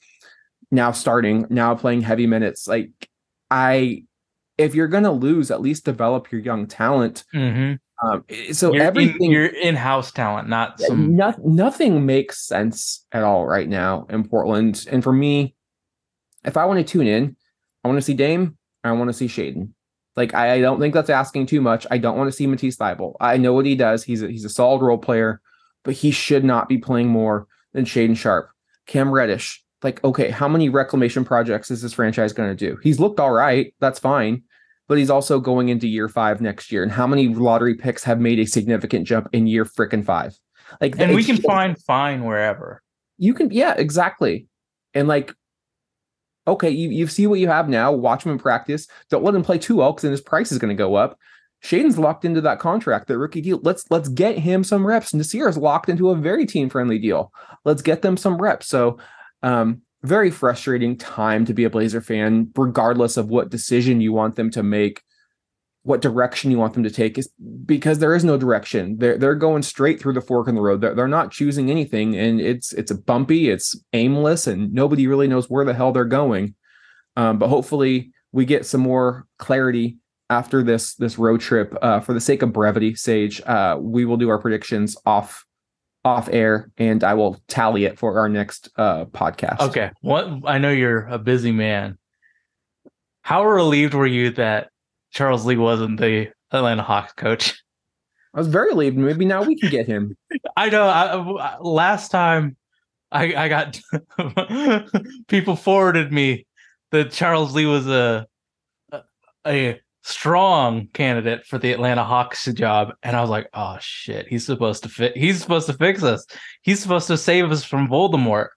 [0.70, 2.66] Now starting, now playing heavy minutes.
[2.66, 2.91] Like,
[3.51, 4.05] I,
[4.57, 7.24] if you're going to lose, at least develop your young talent.
[7.34, 7.74] Mm-hmm.
[8.01, 11.16] Um, so you're everything, in, you're in-house talent, not some.
[11.16, 14.86] no- nothing makes sense at all right now in Portland.
[14.90, 15.57] And for me,
[16.44, 17.36] if I want to tune in,
[17.82, 18.57] I want to see Dame.
[18.84, 19.70] I want to see Shaedon.
[20.14, 21.86] Like I, I don't think that's asking too much.
[21.90, 23.16] I don't want to see Matisse Thybulle.
[23.20, 24.05] I know what he does.
[24.05, 25.40] He's a, he's a solid role player,
[25.84, 28.51] but he should not be playing more than Shaedon Sharpe.
[28.86, 32.78] Cam Reddish, like, okay, how many reclamation projects is this franchise going to do?
[32.82, 33.74] He's looked all right.
[33.80, 34.42] That's fine.
[34.89, 36.82] But he's also going into year five next year.
[36.82, 40.36] And how many lottery picks have made a significant jump in year freaking five?
[40.80, 42.82] Like, And we can just- find fine wherever.
[43.18, 44.47] you can, yeah, exactly.
[44.95, 45.34] And like,
[46.47, 47.93] okay, you, you see what you have now.
[47.93, 48.86] Watch him in practice.
[49.11, 51.18] Don't let him play too well because then his price is going to go up.
[51.62, 53.59] Shaedon's locked into that contract, that rookie deal.
[53.62, 55.12] Let's let's get him some reps.
[55.12, 57.32] Nassir is locked into a very team friendly deal.
[57.64, 58.68] Let's get them some reps.
[58.68, 58.99] So,
[59.43, 64.36] um, very frustrating time to be a Blazer fan, regardless of what decision you want
[64.36, 65.03] them to make,
[65.82, 67.28] what direction you want them to take, is
[67.64, 68.99] because there is no direction.
[68.99, 70.80] They're they're going straight through the fork in the road.
[70.80, 75.51] They're, they're not choosing anything, and it's it's bumpy, it's aimless, and nobody really knows
[75.51, 76.55] where the hell they're going.
[77.16, 79.99] Um, but hopefully, we get some more clarity
[80.30, 81.76] after this this road trip.
[81.82, 85.44] Uh, for the sake of brevity, Sage, uh, we will do our predictions off
[86.05, 89.61] off air, and I will tally it for our next uh, podcast.
[89.61, 89.90] Okay.
[90.01, 91.99] What I know you're a busy man.
[93.22, 94.70] How relieved were you that
[95.11, 97.62] Charles Lee wasn't the Atlanta Hawks coach?
[98.34, 98.96] I was very relieved.
[98.96, 100.16] Maybe now we can get him.
[100.57, 100.84] I know.
[100.84, 102.57] I, last time,
[103.11, 103.80] I I got
[105.28, 106.46] people forwarded me
[106.90, 108.26] that Charles Lee was a,
[109.46, 114.46] a strong candidate for the Atlanta Hawks job, and I was like, oh shit, he's
[114.46, 115.16] supposed to fit.
[115.16, 116.26] He's supposed to fix us.
[116.62, 118.48] He's supposed to save us from Voldemort.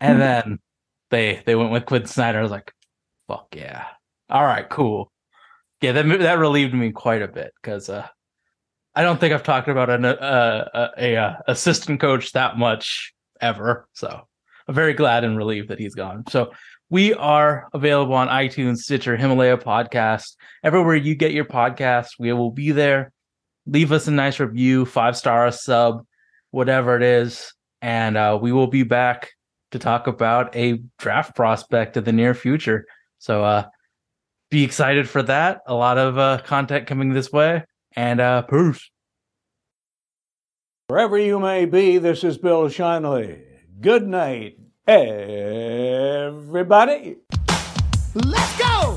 [0.00, 0.58] And then
[1.10, 2.38] they they went with Quin Snyder.
[2.38, 2.72] I was like,
[3.28, 3.86] fuck yeah.
[4.30, 5.12] All right, cool.
[5.80, 8.06] Yeah, that that relieved me quite a bit because uh,
[8.94, 13.88] I don't think I've talked about an, uh, a, a, assistant coach that much ever.
[13.92, 14.28] So
[14.68, 16.24] I'm very glad and relieved that he's gone.
[16.28, 16.52] So
[16.92, 22.10] we are available on iTunes, Stitcher, Himalaya Podcast, everywhere you get your podcasts.
[22.18, 23.12] We will be there.
[23.64, 26.04] Leave us a nice review, five star a sub,
[26.50, 29.30] whatever it is, and uh, we will be back
[29.70, 32.84] to talk about a draft prospect in the near future.
[33.20, 33.68] So uh,
[34.50, 35.62] be excited for that.
[35.66, 37.64] A lot of uh, content coming this way,
[37.96, 38.44] and uh.
[40.88, 43.40] Wherever you may be, this is Bill Shinley.
[43.80, 46.36] Good night, everybody.
[48.14, 48.91] Let's go!